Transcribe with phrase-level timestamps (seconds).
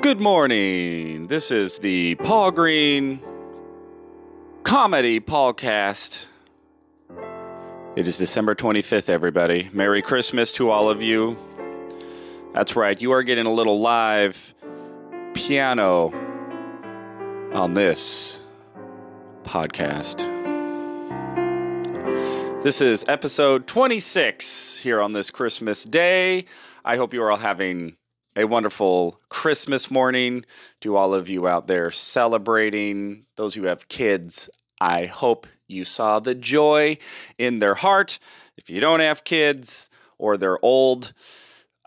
[0.00, 1.26] Good morning.
[1.26, 3.20] This is the Paul Green
[4.62, 6.26] Comedy Podcast.
[7.96, 9.68] It is December 25th, everybody.
[9.72, 11.36] Merry Christmas to all of you.
[12.54, 14.54] That's right, you are getting a little live
[15.34, 16.12] piano
[17.52, 18.40] on this
[19.42, 20.22] podcast.
[22.62, 26.44] This is episode 26 here on this Christmas day.
[26.84, 27.96] I hope you are all having
[28.38, 30.44] a wonderful Christmas morning
[30.80, 33.24] to all of you out there celebrating.
[33.34, 34.48] Those who have kids,
[34.80, 36.98] I hope you saw the joy
[37.36, 38.20] in their heart.
[38.56, 41.12] If you don't have kids or they're old,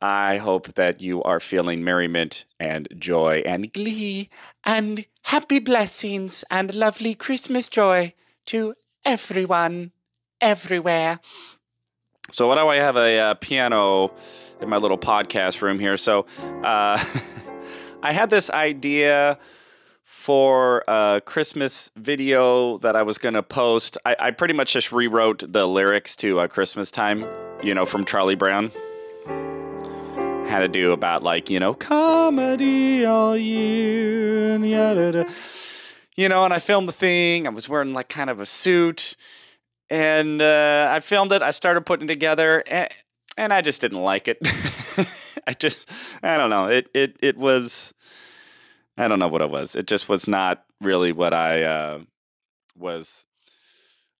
[0.01, 4.29] I hope that you are feeling merriment and joy and glee
[4.65, 8.13] and happy blessings and lovely Christmas joy
[8.47, 8.73] to
[9.05, 9.93] everyone,
[10.41, 11.21] everywhere.
[12.33, 14.11] So, why do I have a uh, piano
[14.61, 15.97] in my little podcast room here?
[15.97, 16.25] So,
[16.63, 17.03] uh,
[18.03, 19.37] I had this idea
[20.05, 23.97] for a Christmas video that I was going to post.
[24.05, 27.25] I, I, pretty much just rewrote the lyrics to uh, Christmas Time,
[27.61, 28.71] you know, from Charlie Brown.
[30.47, 35.27] Had to do about like, you know, comedy all year and yada.
[36.15, 37.45] You know, and I filmed the thing.
[37.45, 39.15] I was wearing like kind of a suit
[39.91, 41.41] and uh, I filmed it.
[41.41, 42.89] I started putting it together, and,
[43.37, 44.37] and I just didn't like it.
[45.47, 45.89] I just,
[46.23, 46.67] I don't know.
[46.67, 47.93] It, it, it was,
[48.97, 49.75] I don't know what it was.
[49.75, 51.99] It just was not really what I uh,
[52.77, 53.25] was.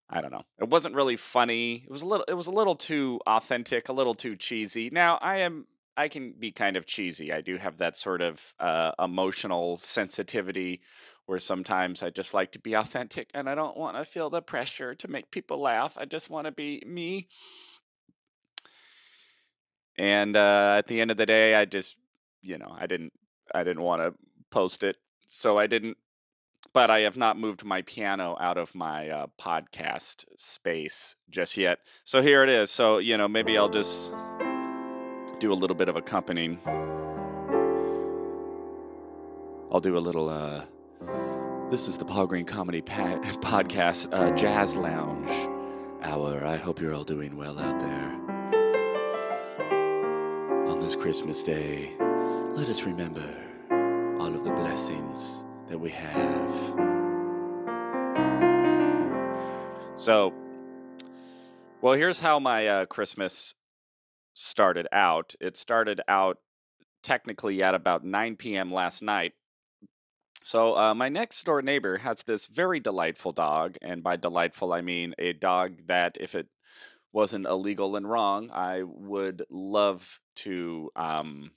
[0.10, 0.44] I don't know.
[0.60, 1.84] It wasn't really funny.
[1.86, 2.26] It was a little.
[2.28, 4.90] It was a little too authentic, a little too cheesy.
[4.92, 5.68] Now I am.
[5.96, 7.32] I can be kind of cheesy.
[7.32, 10.82] I do have that sort of uh, emotional sensitivity
[11.32, 14.42] where sometimes I just like to be authentic and I don't want to feel the
[14.42, 15.98] pressure to make people laugh.
[15.98, 17.30] I just want to be me.
[19.98, 21.96] And uh, at the end of the day, I just,
[22.42, 23.14] you know, I didn't,
[23.56, 24.14] I didn't want to
[24.50, 24.98] post it,
[25.30, 25.96] so I didn't.
[26.74, 31.80] But I have not moved my piano out of my uh, podcast space just yet.
[32.04, 32.70] So here it is.
[32.70, 34.12] So you know, maybe I'll just
[35.40, 36.60] do a little bit of accompanying.
[39.72, 40.28] I'll do a little.
[40.28, 40.66] uh
[41.72, 45.30] this is the Paul Green Comedy pa- Podcast uh, Jazz Lounge
[46.04, 46.46] Hour.
[46.46, 48.12] I hope you're all doing well out there.
[50.68, 51.94] On this Christmas day,
[52.56, 53.24] let us remember
[54.20, 56.52] all of the blessings that we have.
[59.96, 60.34] So,
[61.82, 63.56] well, here's how my uh, Christmas
[64.34, 65.36] started out.
[65.40, 66.40] It started out
[67.02, 68.74] technically at about 9 p.m.
[68.74, 69.32] last night
[70.44, 74.82] so, uh, my next door neighbor has this very delightful dog, and by delightful, I
[74.82, 76.48] mean a dog that, if it
[77.14, 81.52] wasn't illegal and wrong, I would love to, um,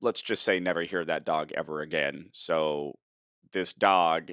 [0.00, 2.30] let's just say, never hear that dog ever again.
[2.32, 2.98] So,
[3.52, 4.30] this dog,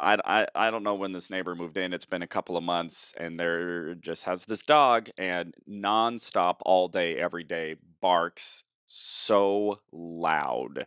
[0.00, 1.92] I, I, I don't know when this neighbor moved in.
[1.92, 6.88] It's been a couple of months, and there just has this dog, and nonstop, all
[6.88, 10.86] day, every day, barks so loud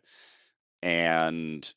[0.81, 1.73] and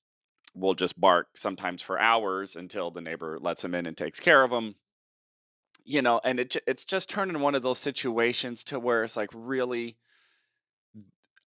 [0.55, 4.43] will just bark sometimes for hours until the neighbor lets him in and takes care
[4.43, 4.75] of him.
[5.85, 9.17] You know and it it's just turned into one of those situations to where it's
[9.17, 9.97] like really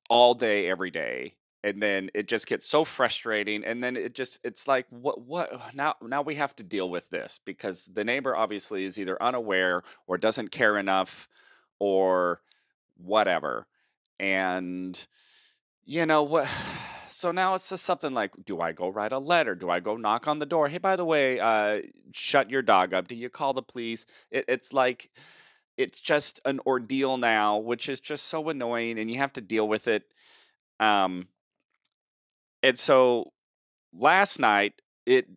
[0.10, 4.40] all day every day and then it just gets so frustrating and then it just
[4.44, 8.36] it's like what what now now we have to deal with this because the neighbor
[8.36, 11.28] obviously is either unaware or doesn't care enough
[11.80, 12.40] or
[12.98, 13.66] whatever
[14.20, 15.06] and
[15.86, 16.48] you know what
[17.08, 19.56] so now it's just something like do i go write a letter?
[19.56, 20.68] Do i go knock on the door?
[20.68, 21.82] Hey by the way uh
[22.14, 23.08] shut your dog up.
[23.08, 24.06] Do you call the police?
[24.32, 25.10] It, it's like
[25.78, 29.68] it's just an ordeal now which is just so annoying and you have to deal
[29.68, 30.04] with it
[30.80, 31.28] um
[32.64, 33.32] and so
[33.94, 35.28] last night it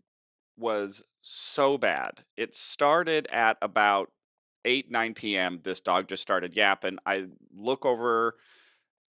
[0.57, 2.25] was so bad.
[2.37, 4.11] It started at about
[4.65, 6.99] 8 9 p.m this dog just started yapping.
[7.05, 8.35] I look over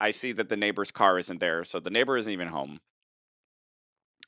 [0.00, 2.80] I see that the neighbor's car isn't there, so the neighbor isn't even home.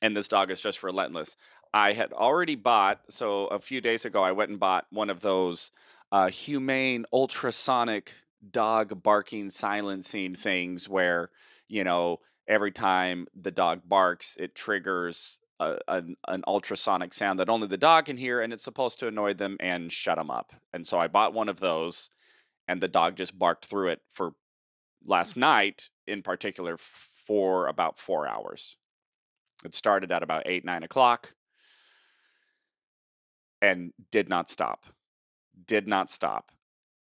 [0.02, 1.36] And this dog is just relentless.
[1.72, 5.20] I had already bought, so a few days ago, I went and bought one of
[5.20, 5.70] those
[6.10, 8.12] uh, humane ultrasonic
[8.50, 11.30] dog barking silencing things where,
[11.68, 12.18] you know,
[12.48, 17.76] every time the dog barks, it triggers a, an, an ultrasonic sound that only the
[17.76, 20.52] dog can hear, and it's supposed to annoy them and shut them up.
[20.72, 22.10] And so I bought one of those,
[22.66, 24.32] and the dog just barked through it for
[25.04, 28.76] last night in particular for about four hours.
[29.64, 31.34] It started at about eight, nine o'clock
[33.62, 34.84] and did not stop.
[35.66, 36.50] Did not stop.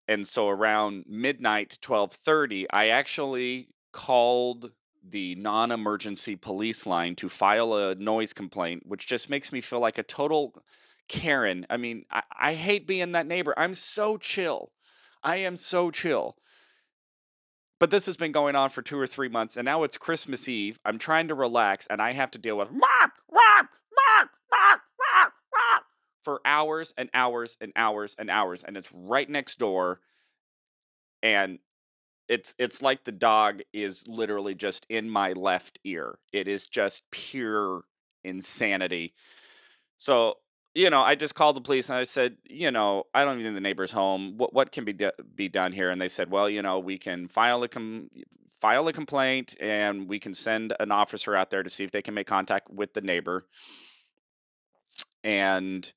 [0.09, 4.73] And so around midnight, 1230, I actually called
[5.09, 9.99] the non-emergency police line to file a noise complaint, which just makes me feel like
[9.99, 10.55] a total
[11.09, 11.67] Karen.
[11.71, 13.55] I mean, I, I hate being that neighbor.
[13.57, 14.73] I'm so chill.
[15.23, 16.37] I am so chill.
[17.83, 20.49] But this has been going on for two or three months, and now it's Christmas
[20.49, 20.79] Eve.
[20.85, 22.69] I'm trying to relax, and I have to deal with
[26.23, 29.99] for hours and hours and hours and hours, and it's right next door.
[31.25, 31.59] And
[32.29, 36.21] it's it's like the dog is literally just in my left ear.
[36.33, 37.83] It is just pure
[38.23, 39.13] insanity.
[39.97, 40.37] So
[40.75, 43.53] you know, I just called the police and I said, you know, I don't even
[43.53, 44.39] think the neighbor's home.
[44.39, 45.91] What what can be do- be done here?
[45.91, 48.09] And they said, well, you know, we can file a com-
[48.61, 52.03] file a complaint and we can send an officer out there to see if they
[52.03, 53.47] can make contact with the neighbor.
[55.25, 55.91] And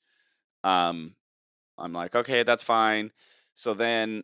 [0.63, 1.15] um,
[1.77, 3.11] I'm like, okay, that's fine.
[3.53, 4.23] So then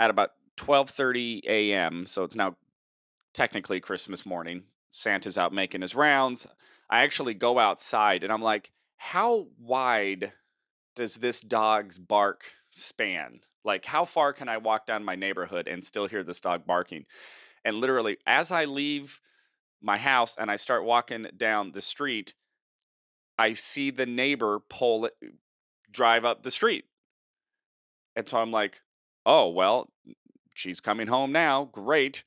[0.00, 2.56] at about 12:30 a.m., so it's now
[3.34, 6.46] technically Christmas morning, Santa's out making his rounds.
[6.90, 10.30] I actually go outside and I'm like, how wide
[10.94, 13.40] does this dog's bark span?
[13.64, 17.06] Like, how far can I walk down my neighborhood and still hear this dog barking?
[17.64, 19.18] And literally, as I leave
[19.80, 22.34] my house and I start walking down the street,
[23.38, 25.14] I see the neighbor pull it,
[25.90, 26.84] drive up the street.
[28.16, 28.82] And so I'm like,
[29.24, 29.90] oh, well,
[30.52, 31.70] she's coming home now.
[31.72, 32.22] Great.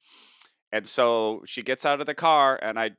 [0.72, 2.92] And so she gets out of the car, and I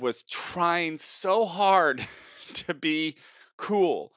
[0.00, 2.04] was trying so hard
[2.54, 3.16] to be
[3.56, 4.12] cool.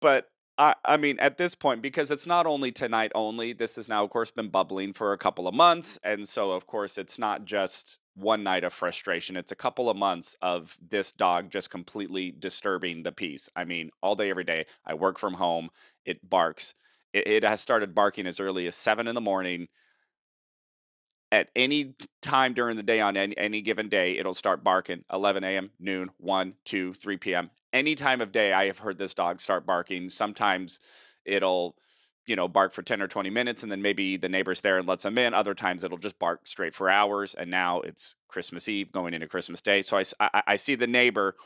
[0.00, 0.28] But
[0.58, 4.04] I, I mean, at this point, because it's not only tonight only, this has now,
[4.04, 5.98] of course, been bubbling for a couple of months.
[6.02, 9.36] And so, of course, it's not just one night of frustration.
[9.36, 13.48] It's a couple of months of this dog just completely disturbing the peace.
[13.54, 14.66] I mean, all day, every day.
[14.86, 15.68] I work from home.
[16.06, 16.74] It barks.
[17.12, 19.68] It, it has started barking as early as seven in the morning
[21.36, 25.44] at any time during the day on any, any given day, it'll start barking 11
[25.44, 27.50] a.m., noon, 1, 2, 3 p.m.
[27.74, 30.08] Any time of day, I have heard this dog start barking.
[30.08, 30.80] Sometimes
[31.26, 31.76] it'll,
[32.24, 34.88] you know, bark for 10 or 20 minutes and then maybe the neighbor's there and
[34.88, 35.34] lets them in.
[35.34, 37.34] Other times it'll just bark straight for hours.
[37.34, 39.82] And now it's Christmas Eve going into Christmas Day.
[39.82, 41.36] So I, I, I see the neighbor.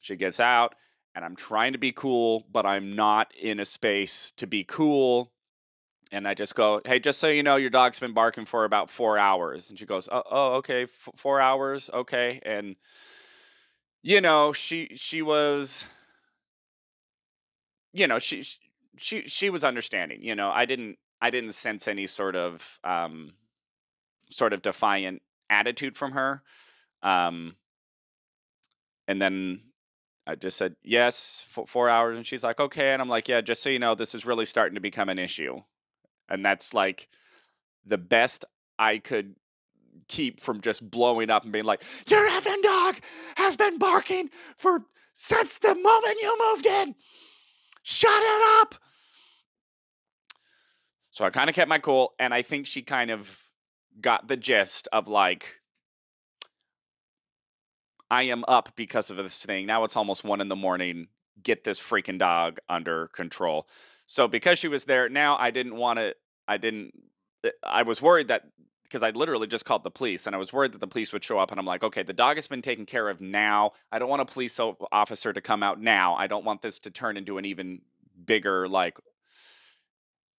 [0.00, 0.74] She gets out
[1.14, 5.32] and I'm trying to be cool, but I'm not in a space to be cool
[6.12, 8.90] and I just go, "Hey, just so you know, your dog's been barking for about
[8.90, 12.76] four hours." And she goes, "Oh, oh okay, F- four hours, okay." And
[14.02, 15.84] you know, she she was,
[17.92, 18.44] you know, she
[18.96, 20.22] she she was understanding.
[20.22, 23.32] You know, I didn't I didn't sense any sort of um
[24.30, 26.42] sort of defiant attitude from her.
[27.02, 27.56] Um,
[29.08, 29.60] and then
[30.26, 33.40] I just said yes, for four hours, and she's like, "Okay," and I'm like, "Yeah,
[33.40, 35.62] just so you know, this is really starting to become an issue."
[36.32, 37.08] And that's like
[37.86, 38.44] the best
[38.78, 39.36] I could
[40.08, 42.96] keep from just blowing up and being like, "Your effing dog
[43.36, 46.96] has been barking for since the moment you moved in.
[47.82, 48.74] Shut it up."
[51.10, 53.38] So I kind of kept my cool, and I think she kind of
[54.00, 55.60] got the gist of like,
[58.10, 59.66] I am up because of this thing.
[59.66, 61.08] Now it's almost one in the morning.
[61.42, 63.68] Get this freaking dog under control.
[64.06, 66.14] So because she was there, now I didn't want to.
[66.48, 66.92] I didn't.
[67.44, 68.44] Eh, I was worried that
[68.84, 71.24] because I literally just called the police and I was worried that the police would
[71.24, 73.72] show up and I'm like, okay, the dog has been taken care of now.
[73.90, 74.60] I don't want a police
[74.92, 76.14] officer to come out now.
[76.14, 77.80] I don't want this to turn into an even
[78.26, 78.98] bigger like,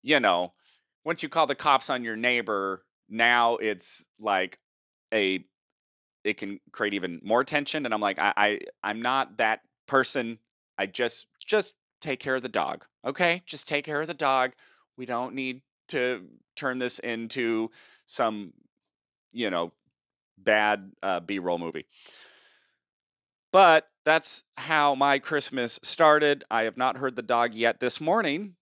[0.04, 0.54] you know,
[1.04, 4.60] once you call the cops on your neighbor, now it's like
[5.13, 5.44] a
[6.24, 10.39] it can create even more tension and i'm like I, I i'm not that person
[10.77, 14.51] i just just take care of the dog okay just take care of the dog
[14.98, 16.25] we don't need to
[16.56, 17.70] turn this into
[18.06, 18.54] some
[19.32, 19.72] you know
[20.38, 21.86] bad uh, b-roll movie.
[23.52, 26.44] But that's how my christmas started.
[26.50, 28.56] I have not heard the dog yet this morning.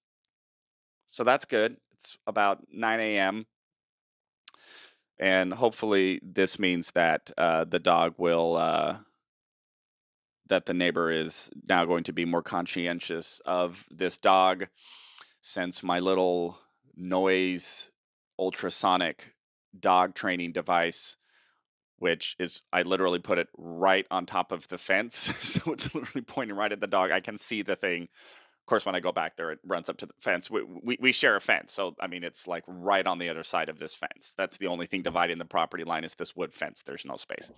[1.07, 1.77] So that's good.
[1.93, 3.45] It's about 9 a.m
[5.21, 8.97] and hopefully this means that uh, the dog will uh,
[10.47, 14.67] that the neighbor is now going to be more conscientious of this dog
[15.41, 16.57] since my little
[16.95, 17.91] noise
[18.39, 19.33] ultrasonic
[19.79, 21.17] dog training device
[21.97, 26.21] which is I literally put it right on top of the fence so it's literally
[26.25, 28.09] pointing right at the dog I can see the thing
[28.61, 30.49] of course, when I go back there, it runs up to the fence.
[30.49, 31.73] We, we, we share a fence.
[31.73, 34.35] So, I mean, it's like right on the other side of this fence.
[34.37, 36.83] That's the only thing dividing the property line is this wood fence.
[36.83, 37.49] There's no space.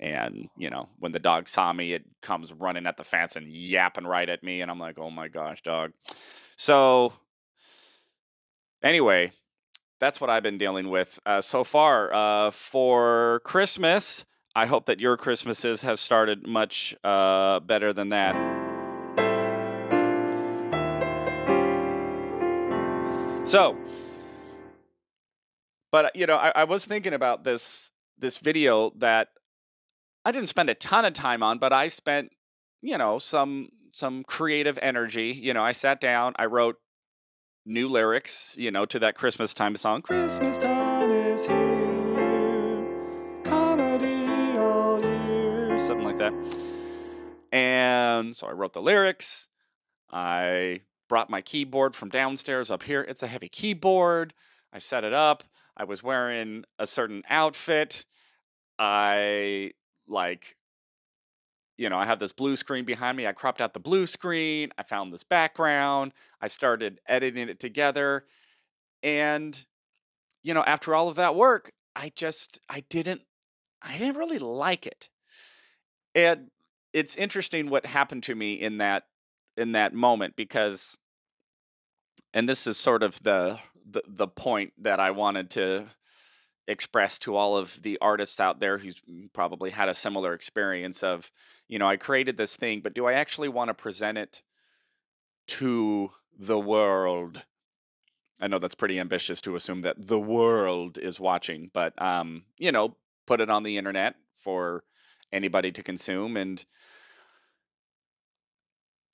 [0.00, 3.46] And, you know, when the dog saw me, it comes running at the fence and
[3.48, 4.60] yapping right at me.
[4.60, 5.92] And I'm like, oh my gosh, dog.
[6.56, 7.12] So,
[8.82, 9.32] anyway,
[10.00, 12.12] that's what I've been dealing with uh, so far.
[12.12, 18.34] Uh, for Christmas, I hope that your Christmases have started much uh, better than that.
[23.46, 23.76] So,
[25.90, 29.28] but uh, you know, I, I was thinking about this this video that
[30.24, 32.30] I didn't spend a ton of time on, but I spent,
[32.82, 35.38] you know, some some creative energy.
[35.40, 36.76] You know, I sat down, I wrote
[37.68, 40.02] new lyrics, you know, to that Christmas time song.
[40.02, 42.86] Christmas time is here,
[43.44, 46.32] comedy all year, something like that.
[47.52, 49.48] And so I wrote the lyrics.
[50.10, 53.02] I brought my keyboard from downstairs up here.
[53.02, 54.34] It's a heavy keyboard.
[54.72, 55.44] I set it up.
[55.76, 58.04] I was wearing a certain outfit.
[58.78, 59.72] I
[60.06, 60.56] like
[61.78, 63.26] you know, I have this blue screen behind me.
[63.26, 64.70] I cropped out the blue screen.
[64.76, 66.12] I found this background.
[66.42, 68.26] I started editing it together.
[69.02, 69.64] And,
[70.42, 73.22] you know, after all of that work, I just, I didn't,
[73.80, 75.08] I didn't really like it.
[76.16, 76.50] And
[76.92, 79.04] it's interesting what happened to me in that,
[79.56, 80.98] in that moment because,
[82.34, 85.86] and this is sort of the, the, the point that I wanted to
[86.68, 89.00] express to all of the artists out there who's
[89.32, 91.32] probably had a similar experience of,
[91.66, 94.42] you know, I created this thing, but do I actually want to present it
[95.48, 97.42] to the world?
[98.40, 102.70] I know that's pretty ambitious to assume that the world is watching, but um, you
[102.70, 102.96] know,
[103.26, 104.84] put it on the internet for
[105.32, 106.64] anybody to consume and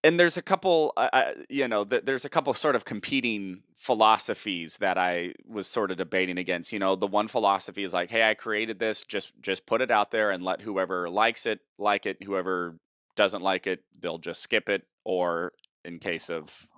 [0.05, 3.63] and there's a couple uh, uh, you know th- there's a couple sort of competing
[3.77, 8.11] philosophies that i was sort of debating against you know the one philosophy is like
[8.11, 11.59] hey i created this just just put it out there and let whoever likes it
[11.79, 12.77] like it whoever
[13.17, 15.53] doesn't like it they'll just skip it or
[15.85, 16.69] in case of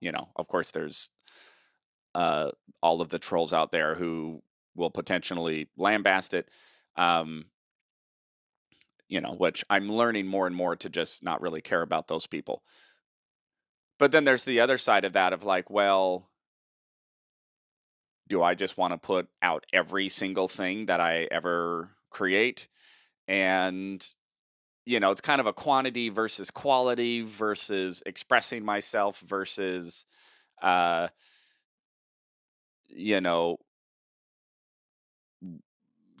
[0.00, 1.10] you know of course there's
[2.14, 2.50] uh
[2.82, 4.40] all of the trolls out there who
[4.76, 6.48] will potentially lambast it
[6.96, 7.44] um
[9.08, 12.26] you know, which I'm learning more and more to just not really care about those
[12.26, 12.62] people.
[13.98, 16.28] But then there's the other side of that of like, well,
[18.28, 22.68] do I just want to put out every single thing that I ever create?
[23.28, 24.06] And,
[24.84, 30.06] you know, it's kind of a quantity versus quality versus expressing myself versus,
[30.62, 31.08] uh,
[32.88, 33.58] you know,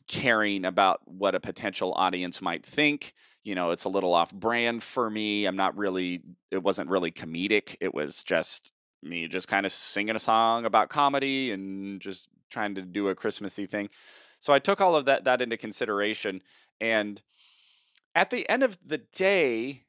[0.06, 3.14] caring about what a potential audience might think.
[3.42, 5.46] You know, it's a little off brand for me.
[5.46, 7.76] I'm not really, it wasn't really comedic.
[7.80, 12.74] It was just me just kind of singing a song about comedy and just trying
[12.74, 13.90] to do a Christmassy thing.
[14.40, 16.42] So I took all of that that into consideration
[16.80, 17.20] and
[18.14, 19.84] at the end of the day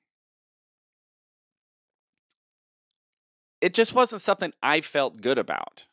[3.62, 5.86] it just wasn't something I felt good about.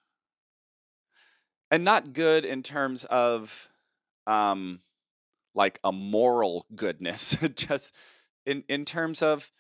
[1.70, 3.70] And not good in terms of
[4.26, 4.80] um
[5.54, 7.94] like a moral goodness just
[8.46, 9.50] in in terms of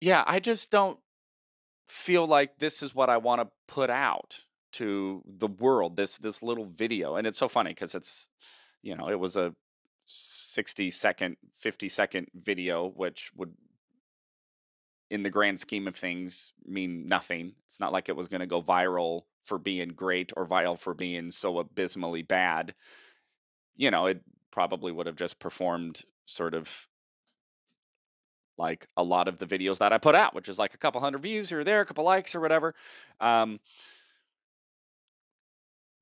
[0.00, 0.98] yeah i just don't
[1.88, 4.40] feel like this is what i want to put out
[4.76, 7.16] to the world this this little video.
[7.16, 8.28] And it's so funny because it's
[8.82, 9.54] you know it was a
[10.04, 13.54] 60 second 50 second video which would
[15.10, 17.54] in the grand scheme of things mean nothing.
[17.64, 20.92] It's not like it was going to go viral for being great or viral for
[20.92, 22.74] being so abysmally bad
[23.76, 26.86] you know, it probably would have just performed sort of
[28.58, 31.00] like a lot of the videos that I put out, which is like a couple
[31.00, 32.74] hundred views here or there, a couple likes or whatever.
[33.20, 33.60] Um,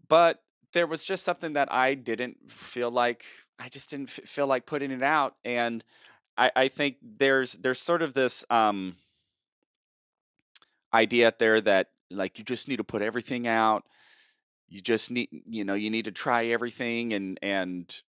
[0.08, 0.40] but
[0.72, 3.24] there was just something that I didn't feel like
[3.58, 5.82] I just didn't f- feel like putting it out, and
[6.36, 8.96] I, I think there's there's sort of this um,
[10.92, 13.84] idea out there that like you just need to put everything out
[14.68, 18.02] you just need you know you need to try everything and and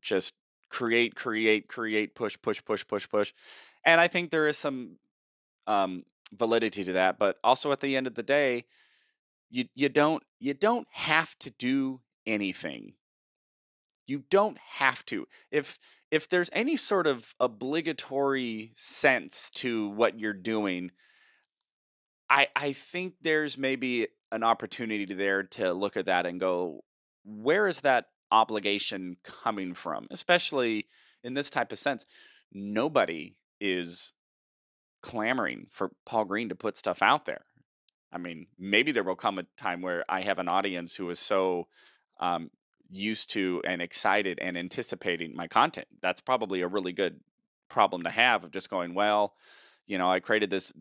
[0.00, 0.34] just
[0.68, 3.32] create create create push push push push push.
[3.84, 4.96] And i think there is some
[5.66, 8.64] um validity to that but also at the end of the day
[9.50, 12.94] you you don't you don't have to do anything.
[14.06, 15.26] You don't have to.
[15.50, 15.78] If
[16.10, 20.90] if there's any sort of obligatory sense to what you're doing
[22.28, 26.82] i i think there's maybe an opportunity there to look at that and go,
[27.24, 30.08] where is that obligation coming from?
[30.10, 30.86] Especially
[31.22, 32.04] in this type of sense,
[32.52, 34.12] nobody is
[35.02, 37.44] clamoring for Paul Green to put stuff out there.
[38.12, 41.18] I mean, maybe there will come a time where I have an audience who is
[41.18, 41.68] so
[42.20, 42.50] um,
[42.90, 45.86] used to and excited and anticipating my content.
[46.02, 47.20] That's probably a really good
[47.68, 49.34] problem to have of just going, well,
[49.86, 50.72] you know, I created this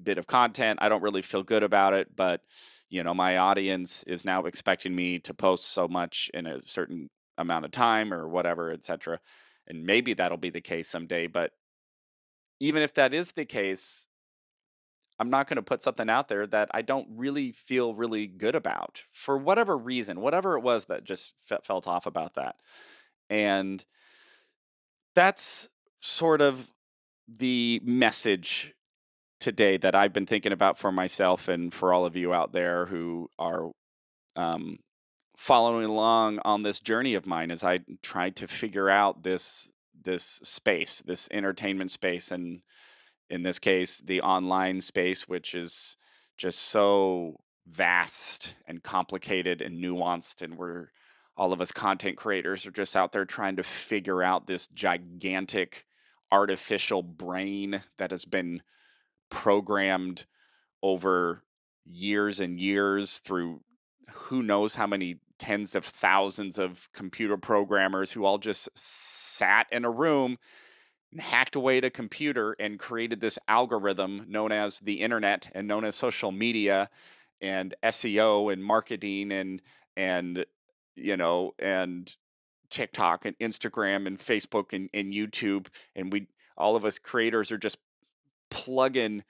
[0.00, 0.78] bit of content.
[0.82, 2.42] I don't really feel good about it, but
[2.88, 7.08] you know, my audience is now expecting me to post so much in a certain
[7.38, 9.18] amount of time or whatever, etc.
[9.66, 11.50] And maybe that'll be the case someday, but
[12.60, 14.06] even if that is the case,
[15.18, 18.54] I'm not going to put something out there that I don't really feel really good
[18.54, 22.56] about for whatever reason, whatever it was that just fe- felt off about that.
[23.30, 23.84] And
[25.14, 25.68] that's
[26.00, 26.68] sort of
[27.28, 28.74] the message
[29.40, 32.86] today that I've been thinking about for myself and for all of you out there
[32.86, 33.70] who are
[34.34, 34.78] um,
[35.36, 39.70] following along on this journey of mine as I tried to figure out this
[40.04, 42.60] this space, this entertainment space, and
[43.28, 45.96] in this case, the online space, which is
[46.38, 50.88] just so vast and complicated and nuanced, and we're
[51.36, 55.84] all of us content creators are just out there trying to figure out this gigantic
[56.32, 58.62] artificial brain that has been
[59.30, 60.24] programmed
[60.82, 61.42] over
[61.84, 63.60] years and years through
[64.10, 69.84] who knows how many tens of thousands of computer programmers who all just sat in
[69.84, 70.38] a room
[71.12, 75.68] and hacked away at a computer and created this algorithm known as the internet and
[75.68, 76.88] known as social media
[77.40, 79.60] and SEO and marketing and
[79.96, 80.46] and
[80.94, 82.16] you know and
[82.70, 85.68] TikTok and Instagram and Facebook and, and YouTube.
[85.94, 87.78] And we all of us creators are just
[88.50, 89.22] plugging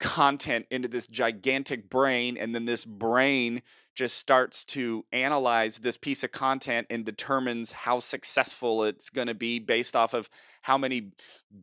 [0.00, 3.62] content into this gigantic brain and then this brain
[3.94, 9.34] just starts to analyze this piece of content and determines how successful it's going to
[9.34, 10.28] be based off of
[10.62, 11.12] how many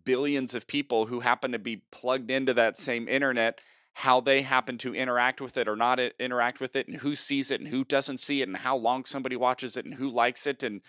[0.05, 3.59] billions of people who happen to be plugged into that same internet
[4.00, 7.51] how they happen to interact with it or not interact with it and who sees
[7.51, 10.48] it and who doesn't see it and how long somebody watches it and who likes
[10.48, 10.79] it and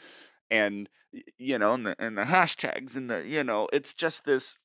[0.52, 0.88] and
[1.36, 4.59] you know and the, and the hashtags and the you know it's just this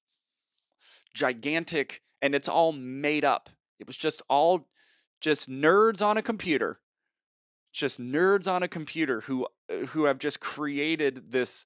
[1.15, 3.49] gigantic and it's all made up.
[3.79, 4.67] It was just all
[5.21, 6.79] just nerds on a computer.
[7.73, 11.65] Just nerds on a computer who uh, who have just created this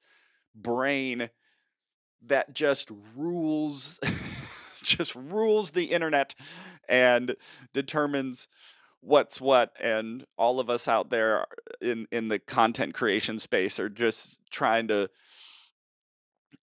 [0.56, 1.30] brain
[2.28, 4.00] that just rules
[4.84, 6.36] just rules the internet
[6.88, 7.36] and
[7.74, 8.48] determines
[9.02, 11.46] what's what and all of us out there
[11.80, 15.08] in in the content creation space are just trying to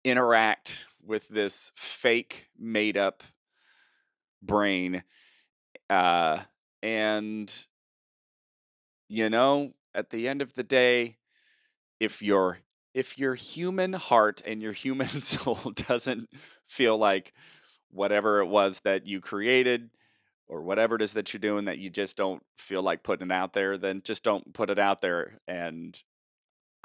[0.04, 3.22] interact with this fake made up
[4.42, 5.02] brain
[5.90, 6.38] uh
[6.82, 7.52] and
[9.08, 11.16] you know at the end of the day
[12.00, 12.58] if your
[12.94, 16.28] if your human heart and your human soul doesn't
[16.66, 17.32] feel like
[17.90, 19.90] whatever it was that you created
[20.48, 23.32] or whatever it is that you're doing that you just don't feel like putting it
[23.32, 26.02] out there then just don't put it out there and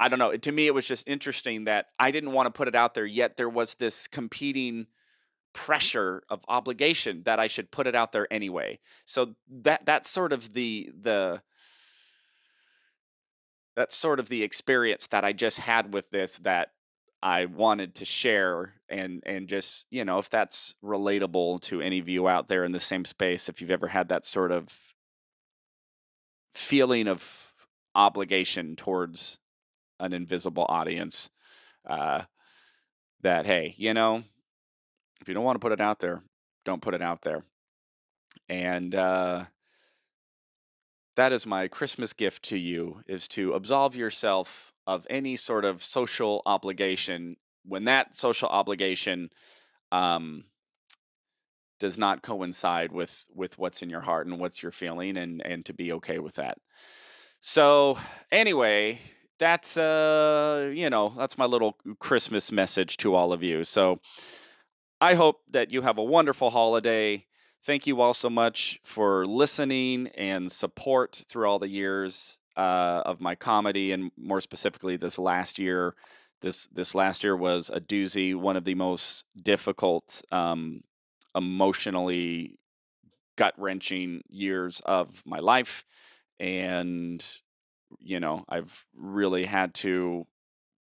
[0.01, 0.35] I don't know.
[0.35, 3.05] To me, it was just interesting that I didn't want to put it out there,
[3.05, 4.87] yet there was this competing
[5.53, 8.79] pressure of obligation that I should put it out there anyway.
[9.05, 11.43] So that that's sort of the the
[13.75, 16.69] that's sort of the experience that I just had with this that
[17.21, 22.09] I wanted to share and and just, you know, if that's relatable to any of
[22.09, 24.67] you out there in the same space, if you've ever had that sort of
[26.55, 27.53] feeling of
[27.93, 29.37] obligation towards
[30.01, 31.29] an invisible audience.
[31.87, 32.23] Uh,
[33.21, 34.23] that hey, you know,
[35.21, 36.23] if you don't want to put it out there,
[36.65, 37.43] don't put it out there.
[38.49, 39.45] And uh,
[41.15, 45.83] that is my Christmas gift to you: is to absolve yourself of any sort of
[45.83, 49.29] social obligation when that social obligation
[49.91, 50.45] um,
[51.79, 55.65] does not coincide with with what's in your heart and what's you're feeling, and and
[55.65, 56.57] to be okay with that.
[57.41, 57.97] So
[58.31, 58.99] anyway,
[59.41, 63.63] that's uh you know that's my little christmas message to all of you.
[63.63, 63.99] So
[65.01, 67.25] i hope that you have a wonderful holiday.
[67.65, 73.21] Thank you all so much for listening and support through all the years uh, of
[73.21, 75.95] my comedy and more specifically this last year.
[76.41, 80.81] This this last year was a doozy one of the most difficult um,
[81.35, 82.59] emotionally
[83.37, 85.83] gut wrenching years of my life
[86.39, 87.23] and
[87.99, 90.25] you know, I've really had to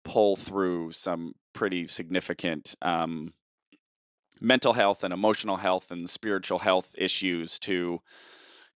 [0.05, 3.33] pull through some pretty significant um,
[4.41, 8.01] mental health and emotional health and spiritual health issues to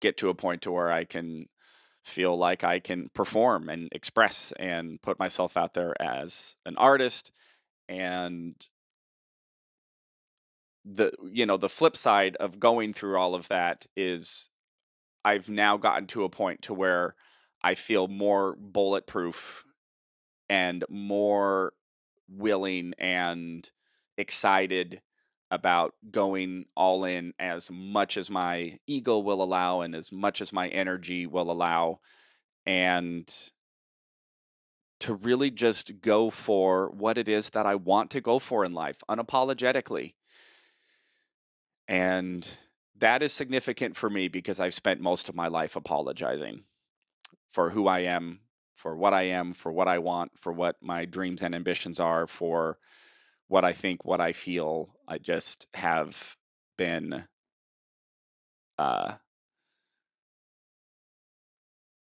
[0.01, 1.47] get to a point to where I can
[2.03, 7.31] feel like I can perform and express and put myself out there as an artist.
[7.87, 8.55] And
[10.85, 14.49] the you know the flip side of going through all of that is
[15.23, 17.15] I've now gotten to a point to where
[17.63, 19.63] I feel more bulletproof
[20.49, 21.73] and more
[22.27, 23.69] willing and
[24.17, 25.01] excited
[25.49, 30.51] about going all in as much as my ego will allow and as much as
[30.51, 31.99] my energy will allow
[32.65, 33.33] and
[34.99, 38.73] to really just go for what it is that I want to go for in
[38.73, 40.15] life unapologetically.
[41.87, 42.49] And
[42.97, 46.63] that is significant for me because I've spent most of my life apologizing
[47.53, 48.39] for who I am,
[48.75, 52.27] for what I am, for what I want, for what my dreams and ambitions are,
[52.27, 52.79] for
[53.47, 54.89] what I think, what I feel.
[55.07, 56.35] I just have
[56.77, 57.25] been
[58.79, 59.13] uh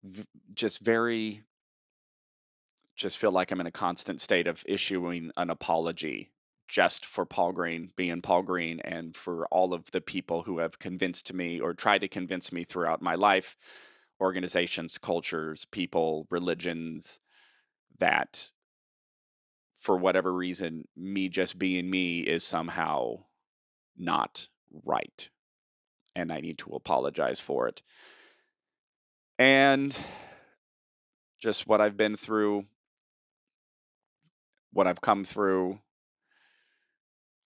[0.04, 0.24] v-
[0.54, 1.42] just very
[2.94, 6.30] just feel like I'm in a constant state of issuing an apology
[6.68, 10.78] just for Paul Green being Paul Green and for all of the people who have
[10.78, 13.56] convinced me or tried to convince me throughout my life,
[14.22, 17.18] organizations, cultures, people, religions,
[17.98, 18.50] that
[19.76, 23.16] for whatever reason, me just being me is somehow
[23.98, 24.46] not
[24.84, 25.28] right.
[26.14, 27.82] And I need to apologize for it.
[29.38, 29.96] And
[31.40, 32.66] just what I've been through,
[34.72, 35.80] what I've come through,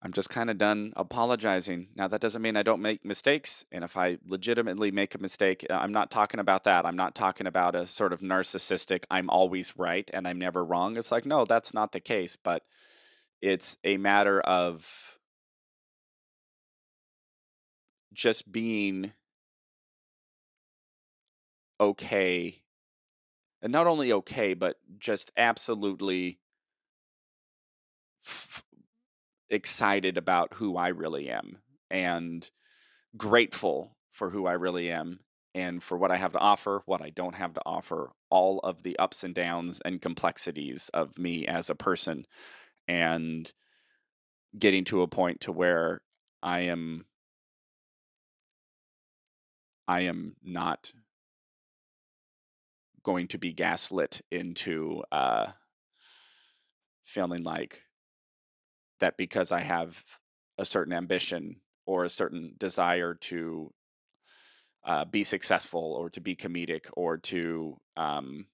[0.05, 1.87] I'm just kind of done apologizing.
[1.95, 3.65] Now, that doesn't mean I don't make mistakes.
[3.71, 6.85] And if I legitimately make a mistake, uh, I'm not talking about that.
[6.85, 10.95] I'm not talking about a sort of narcissistic, I'm always right and I'm never wrong.
[10.95, 12.35] It's like, no, that's not the case.
[12.35, 12.61] But
[13.41, 14.87] it's a matter of
[18.13, 19.11] just being
[21.79, 22.61] okay.
[23.63, 26.37] And not only okay, but just absolutely
[29.55, 31.59] excited about who I really am
[31.91, 32.49] and
[33.17, 35.21] grateful for who I really am
[35.55, 38.83] and for what I have to offer, what I don't have to offer, all of
[38.83, 42.25] the ups and downs and complexities of me as a person
[42.87, 43.51] and
[44.59, 46.01] getting to a point to where
[46.43, 47.05] I am
[49.87, 50.91] I am not
[53.03, 55.47] going to be gaslit into uh
[57.05, 57.84] feeling like
[58.99, 60.01] that because I have
[60.57, 63.73] a certain ambition or a certain desire to
[64.85, 68.45] uh, be successful or to be comedic or to um,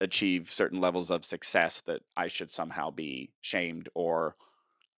[0.00, 4.36] achieve certain levels of success that I should somehow be shamed or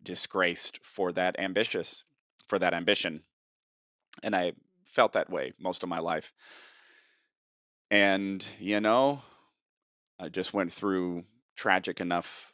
[0.02, 2.04] disgraced for that ambitious
[2.48, 3.22] for that ambition.
[4.22, 4.52] And I
[4.86, 6.32] felt that way most of my life.
[7.90, 9.22] And you know,
[10.18, 11.24] I just went through
[11.56, 12.49] tragic enough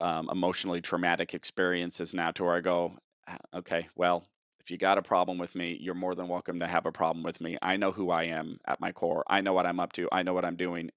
[0.00, 4.26] um, emotionally traumatic experiences now to where I go, "Ah, okay, well,
[4.68, 7.24] if you got a problem with me, you're more than welcome to have a problem
[7.24, 7.56] with me.
[7.62, 9.24] I know who I am at my core.
[9.26, 10.08] I know what I'm up to.
[10.12, 10.90] I know what I'm doing.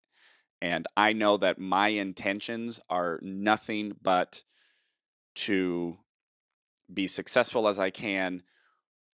[0.61, 4.43] And I know that my intentions are nothing but
[5.35, 5.97] to
[6.93, 8.43] be successful as I can.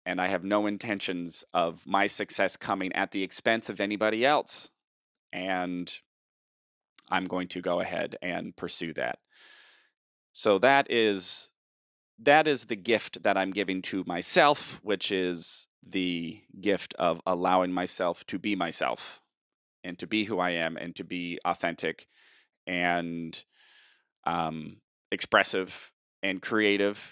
[0.07, 4.71] And I have no intentions of my success coming at the expense of anybody else.
[5.35, 5.95] And
[7.11, 9.19] I'm going to go ahead and pursue that.
[10.39, 11.49] So that is
[12.19, 17.73] that is the gift that I'm giving to myself, which is the gift of allowing
[17.73, 19.23] myself to be myself
[19.83, 22.07] and to be who I am and to be authentic
[22.67, 23.43] and
[24.27, 24.77] um,
[25.11, 25.91] expressive
[26.23, 27.03] and creative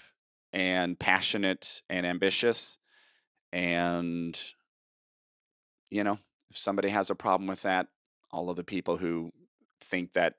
[0.52, 2.76] and passionate and ambitious.
[3.54, 4.38] And,
[5.88, 6.18] you know,
[6.50, 7.86] if somebody has a problem with that,
[8.30, 9.30] all of the people who
[9.80, 10.34] think that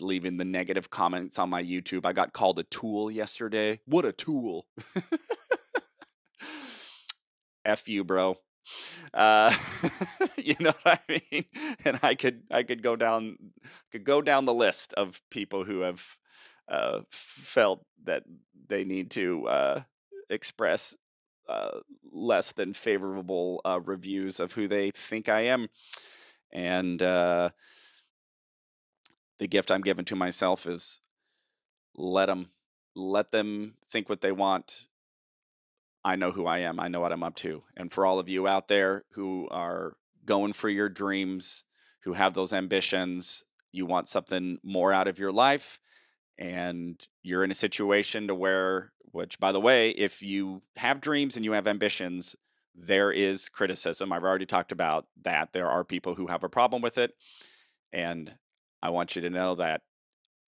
[0.00, 3.80] leaving the negative comments on my YouTube, I got called a tool yesterday.
[3.86, 4.66] What a tool.
[7.64, 8.36] F you, bro.
[9.14, 9.54] Uh,
[10.36, 11.44] you know what I mean?
[11.84, 13.36] And I could I could go down
[13.92, 16.02] could go down the list of people who have
[16.68, 18.24] uh, felt that
[18.68, 19.82] they need to uh,
[20.30, 20.94] express
[21.48, 21.78] uh,
[22.12, 25.68] less than favorable uh, reviews of who they think I am,
[26.52, 27.50] and uh,
[29.38, 31.00] the gift I'm giving to myself is
[31.94, 32.48] let them
[32.94, 34.86] let them think what they want
[36.06, 36.78] I know who I am.
[36.78, 37.64] I know what I'm up to.
[37.76, 41.64] And for all of you out there who are going for your dreams,
[42.04, 45.80] who have those ambitions, you want something more out of your life,
[46.38, 51.34] and you're in a situation to where, which by the way, if you have dreams
[51.34, 52.36] and you have ambitions,
[52.72, 54.12] there is criticism.
[54.12, 55.52] I've already talked about that.
[55.52, 57.14] There are people who have a problem with it.
[57.92, 58.32] And
[58.82, 59.82] I want you to know that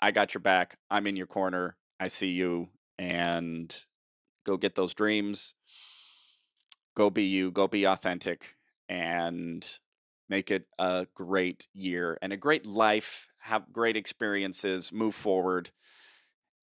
[0.01, 0.79] I got your back.
[0.91, 1.77] I'm in your corner.
[2.01, 2.69] I see you.
[2.99, 3.75] And
[4.45, 5.55] go get those dreams
[6.97, 8.57] go be you go be authentic
[8.89, 9.79] and
[10.29, 15.71] make it a great year and a great life have great experiences move forward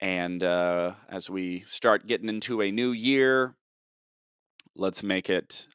[0.00, 3.56] And uh, as we start getting into a new year,
[4.74, 5.66] let's make it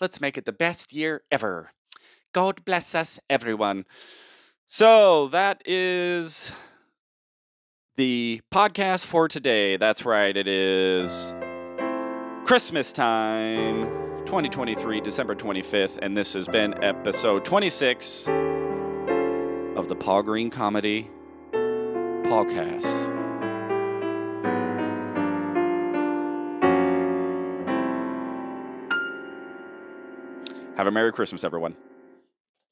[0.00, 1.72] let's make it the best year ever.
[2.32, 3.84] God bless us, everyone.
[4.76, 6.50] So that is
[7.94, 9.76] the podcast for today.
[9.76, 11.32] That's right, it is
[12.44, 13.84] Christmas time,
[14.26, 18.26] 2023, December 25th, and this has been episode 26
[19.76, 21.08] of the Paul Green Comedy
[21.52, 23.12] Podcast.
[30.76, 31.76] Have a Merry Christmas, everyone.